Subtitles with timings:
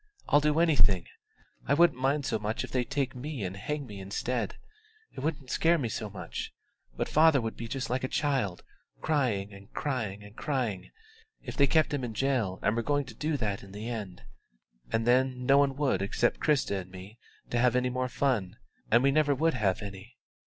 [0.27, 1.05] I'll do anything;
[1.67, 4.55] I wouldn't mind so much if they'd take me and hang me instead
[5.15, 6.51] it wouldn't scare me so much:
[6.97, 8.63] but father would be just like a child,
[8.99, 10.89] crying and crying and crying,
[11.43, 14.23] if they kept him in jail and were going to do that in the end.
[14.91, 17.19] And then no one would expect Christa and me
[17.51, 18.57] to have any more fun,
[18.89, 20.17] and we never would have any.